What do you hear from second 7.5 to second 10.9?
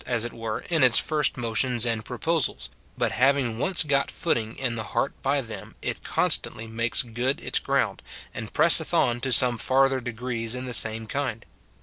ground, and presseth on to some farther degrees in the